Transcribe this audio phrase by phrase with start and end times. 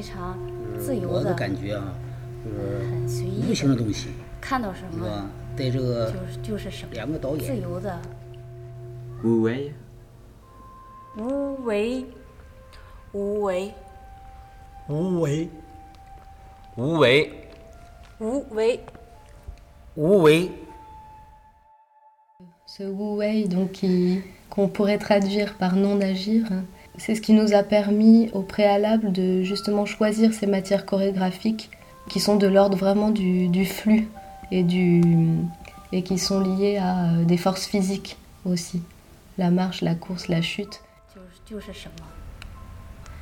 [0.00, 0.38] 非常
[0.78, 1.94] 自就是我的由的，感觉啊，
[2.44, 4.08] 就是很随无意的，形的东西，
[4.40, 5.26] 看到什么是吧？
[5.56, 7.98] 对这个就是就是什么，两个导自演，由的，
[9.22, 9.72] 无为，
[11.16, 12.04] 无为，
[13.12, 13.72] 无为，
[14.88, 15.48] 无为，
[16.76, 17.32] 无为，
[18.18, 18.80] 无为，
[19.94, 20.50] 无为。
[22.68, 24.20] Ce Wu Wei, donc qui-
[24.50, 26.44] qu'on pourrait traduire par non d'agir,
[26.97, 31.69] C'est ce qui nous a permis au préalable de justement choisir ces matières chorégraphiques
[32.09, 34.07] qui sont de l'ordre vraiment du, flux
[34.51, 34.65] et,
[35.91, 38.81] et qui sont liées à euh, des forces physiques aussi.
[39.37, 40.81] La marche, la course, la chute.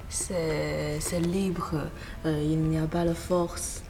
[0.10, 1.76] C'est libre,
[2.26, 3.84] euh, il n'y a pas la force.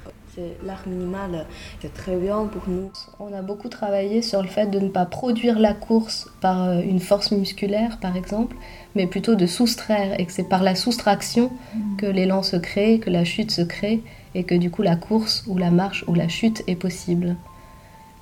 [0.66, 1.46] L'art minimal,
[1.82, 2.92] c'est très bien pour nous.
[3.20, 6.82] On a beaucoup travaillé sur le fait de ne pas produire la course par euh,
[6.82, 8.56] une force musculaire, par exemple,
[8.96, 11.52] mais plutôt de soustraire, et que c'est par la soustraction
[11.98, 14.02] que l'élan se crée, que la chute se crée,
[14.36, 17.36] et que du coup la course ou la marche ou la chute est possible.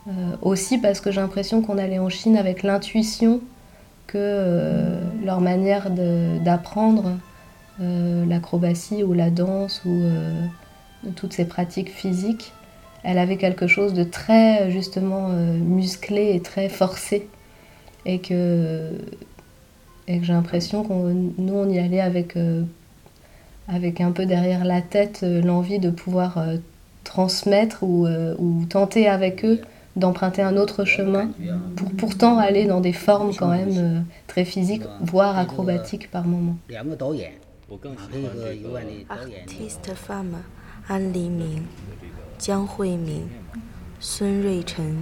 [0.07, 3.41] Euh, aussi parce que j'ai l'impression qu'on allait en Chine avec l'intuition
[4.05, 7.17] que euh, leur manière d'apprendre
[7.81, 10.01] euh, l'acrobatie ou la danse ou
[11.15, 12.53] toutes ces pratiques physiques,
[13.03, 17.27] elle avait quelque chose de très justement euh, musclé et très forcé.
[18.05, 18.91] Et que,
[20.07, 22.63] j'ai l'impression qu'on nous, on y allait avec, euh,
[23.67, 26.43] avec un peu derrière la tête euh, l'envie de pouvoir
[27.03, 28.07] transmettre ou,
[28.69, 29.61] tenter avec eux
[29.95, 31.31] d'emprunter un autre chemin
[31.75, 36.57] pour pourtant aller dans des formes quand même très physiques, voire acrobatiques par moments.
[39.09, 40.35] Artiste femme,
[40.87, 41.65] 安黎明、
[42.37, 43.27] 江慧敏、
[43.99, 44.95] 孙瑞晨、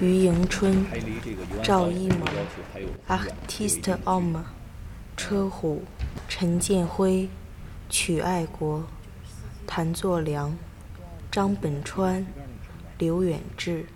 [0.00, 0.86] 于迎春、
[1.60, 2.20] 赵一萌
[3.08, 4.44] Artist Om
[5.16, 5.82] 车虎、
[6.28, 7.28] 陈建辉、
[7.90, 8.84] 曲爱国、
[9.66, 10.56] 谭作良、
[11.32, 12.24] 张本川、
[12.96, 13.86] 刘远志。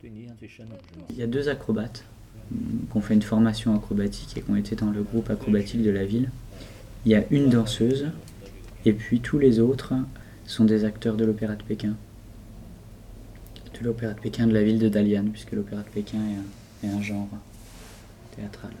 [0.00, 2.02] 对你印象最深的是什么？Il y a deux acrobates
[2.50, 5.84] hum, qui ont fait une formation acrobatique et qui ont été dans le groupe acrobatique
[5.84, 6.32] de la ville.
[7.04, 8.08] Il y a une danseuse
[8.84, 9.94] et puis tous les autres
[10.48, 11.94] sont des acteurs de l'Opéra de Pékin.
[13.78, 16.18] De l'Opéra de Pékin de la ville de Dalian, puisque l'Opéra de Pékin
[16.82, 17.28] est un, genre
[18.34, 18.72] théâtral.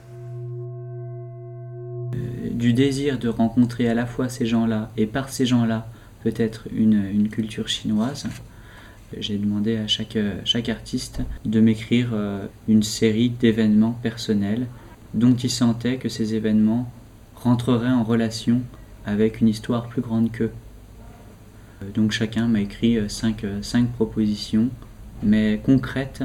[2.52, 5.86] Du désir de rencontrer à la fois ces gens-là et par ces gens-là
[6.24, 8.26] peut-être une, culture chinoise,
[9.18, 14.66] j'ai demandé à chaque, chaque artiste de m'écrire euh, une série d'événements personnels
[15.14, 16.90] dont il sentait que ces événements
[17.34, 18.62] rentreraient en relation
[19.06, 20.50] avec une histoire plus grande qu'eux.
[21.82, 24.68] Euh, Donc chacun m'a écrit euh, cinq, euh, cinq propositions,
[25.22, 26.24] mais concrètes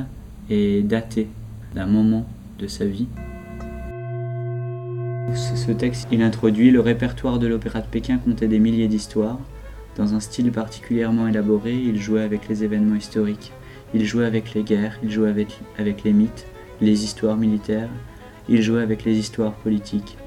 [0.49, 1.27] et datées
[1.73, 2.27] d'un moment
[2.59, 3.07] de sa vie.
[5.33, 9.39] Ce texte, il introduit le répertoire de l'Opéra de Pékin comptait des milliers d'histoires.
[9.95, 13.51] Dans un style particulièrement élaboré, il jouait avec les événements historiques,
[13.93, 16.45] il jouait avec les guerres, il jouait avec, avec les mythes,
[16.81, 17.89] les histoires militaires,
[18.49, 20.17] il jouait avec les histoires politiques.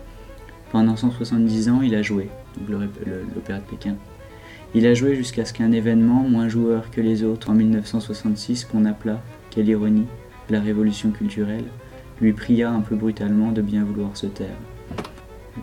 [0.72, 2.88] Pendant 170 ans, il a joué, donc
[3.34, 3.96] l'Opéra de Pékin.
[4.74, 8.84] Il a joué jusqu'à ce qu'un événement moins joueur que les autres en 1966, qu'on
[8.84, 10.06] appela, quelle ironie,
[10.50, 11.64] la révolution culturelle,
[12.20, 14.56] lui pria un peu brutalement de bien vouloir se taire.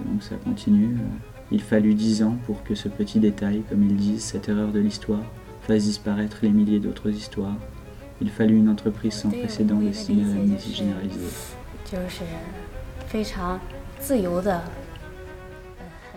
[0.06, 0.96] Donc ça continue.
[0.96, 1.18] euh,
[1.52, 4.80] Il fallut dix ans pour que ce petit détail, comme ils disent, cette erreur de
[4.80, 5.22] l'histoire,
[5.68, 7.56] fasse disparaître les milliers d'autres histoires.
[8.22, 11.20] Il fallut une entreprise sans précédent destinée à l'amnésie généralisée.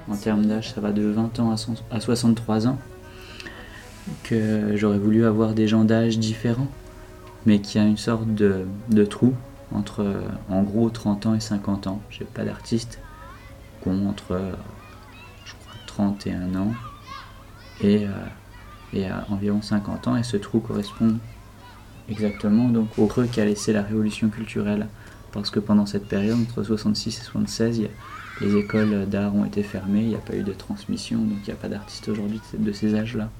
[0.09, 2.79] En 随 termes 意 d'âge, ça va de 20 ans à, 100 à 63 ans.
[4.23, 6.69] Que j'aurais voulu avoir des gens d'âge différents,
[7.45, 8.65] mais qu'il y a une sorte de,
[9.05, 9.35] trou
[9.73, 12.01] entre euh, en gros 30 ans et 50 ans.
[12.11, 12.45] J'ai pas
[13.89, 14.53] ont entre euh,
[15.45, 16.73] je crois 31 ans
[17.81, 18.11] et, euh,
[19.29, 21.17] environ 50 ans, et ce trou correspond
[22.09, 24.87] exactement donc au creux qu'a laissé la révolution culturelle.
[25.33, 27.91] Parce que pendant cette période, entre 66 et 76, il y a-
[28.41, 31.47] les écoles d'art ont été fermées, il n'y a pas eu de transmission, donc il
[31.47, 33.31] n'y a pas d'artistes aujourd'hui de ces âges-là.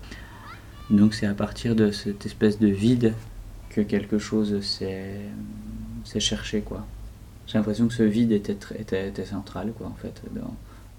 [0.91, 3.13] Donc c'est à partir de cette espèce de vide
[3.71, 6.87] que quelque chose s'est cherché, quoi.
[7.47, 10.21] J'ai l'impression que ce vide était, central, quoi, en fait,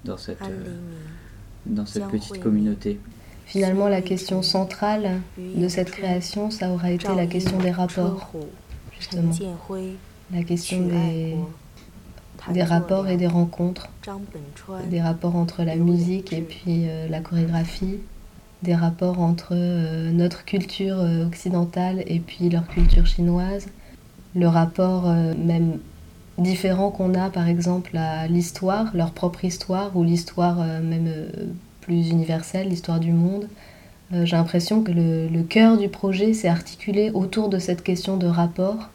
[0.06, 3.00] dans, cette, euh, petite communauté.
[3.46, 8.32] Finalement, la question centrale de cette création, ça aura été la question des rapports,
[8.98, 9.34] justement.
[10.32, 11.36] La question des,
[12.52, 13.90] des rapports et des rencontres,
[14.90, 17.98] des rapports entre la musique et puis euh, la chorégraphie,
[18.64, 23.68] des rapports entre euh, notre culture euh, occidentale et puis leur culture chinoise,
[24.36, 25.80] le rapport même
[26.38, 31.10] différent qu'on a par exemple à l'histoire, leur propre histoire ou l'histoire même
[31.82, 33.48] plus universelle, l'histoire du monde.
[34.12, 38.90] J'ai l'impression que le, cœur du projet s'est articulé autour de cette question de rapport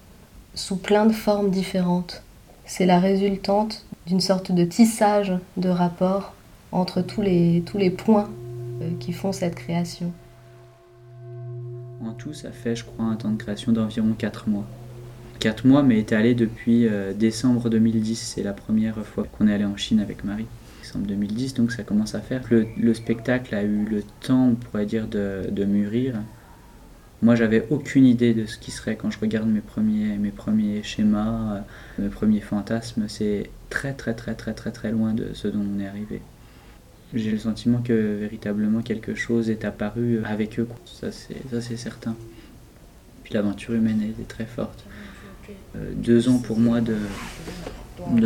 [0.54, 2.22] sous plein de formes différentes.
[2.64, 6.34] C'est la résultante d'une sorte de tissage de rapports
[6.70, 8.30] entre tous les, tous les points
[8.80, 10.12] euh, qui font cette création.
[12.04, 14.64] En tout, ça fait, je crois, un temps de création d'environ 4 mois.
[15.40, 18.16] 4 mois, mais étalé depuis euh, décembre 2010.
[18.16, 20.46] C'est la première fois qu'on est allé en Chine avec Marie.
[20.82, 22.42] Décembre 2010, donc ça commence à faire.
[22.50, 26.14] Le, le spectacle a eu le temps, on pourrait dire, de mûrir.
[27.22, 30.82] Moi, j'avais aucune idée de ce qui serait quand je regarde mes premiers, mes premiers
[30.82, 31.60] schémas, euh,
[32.00, 33.04] mes premiers fantasmes.
[33.06, 36.20] C'est très, très, très, très, très, très loin de ce dont on est arrivé.
[37.14, 40.66] J'ai le sentiment que véritablement quelque chose est apparu avec eux.
[40.84, 42.16] Ça, c'est certain.
[43.22, 44.84] Puis l'aventure humaine est très forte.
[45.76, 46.96] Euh, deux ans pour moi de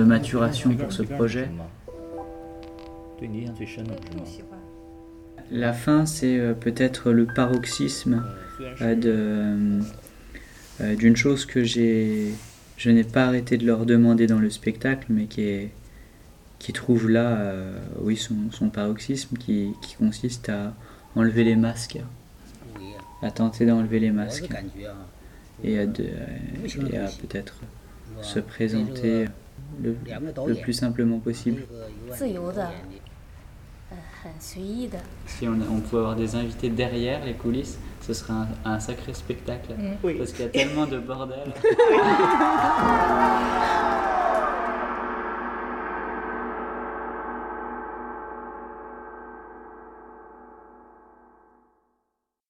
[0.02, 1.50] maturation pour ce projet.
[5.50, 8.22] La fin, c'est euh, peut-être le paroxysme
[8.60, 9.80] euh,
[10.80, 12.32] euh, d'une chose que j'ai,
[12.76, 15.70] je n'ai pas arrêté de leur demander dans le spectacle, mais qui, est,
[16.58, 20.74] qui trouve là euh, oui, son, paroxysme, qui, qui, consiste à
[21.14, 21.98] enlever les masques,
[23.22, 24.48] à tenter d'enlever les masques.
[25.64, 27.54] et à, de, à peut-être
[28.20, 29.26] se présenter
[29.82, 29.96] le,
[30.46, 31.62] le, plus simplement possible.
[35.26, 39.14] Si on, on, peut avoir des invités derrière les coulisses, ce serait un, un sacré
[39.14, 39.74] spectacle.
[40.02, 41.52] Parce qu'il y a tellement de bordel.